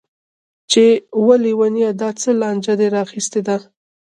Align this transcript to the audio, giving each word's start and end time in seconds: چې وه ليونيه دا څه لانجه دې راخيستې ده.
چې 0.71 0.83
وه 1.25 1.35
ليونيه 1.43 1.89
دا 2.01 2.09
څه 2.21 2.29
لانجه 2.41 2.73
دې 2.79 2.87
راخيستې 2.97 3.41
ده. 3.47 3.57